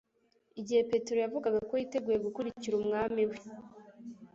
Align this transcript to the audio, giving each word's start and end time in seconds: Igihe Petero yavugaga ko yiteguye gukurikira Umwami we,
Igihe 0.59 0.81
Petero 0.91 1.17
yavugaga 1.21 1.59
ko 1.69 1.73
yiteguye 1.79 2.17
gukurikira 2.25 2.73
Umwami 2.77 3.21
we, 3.29 3.37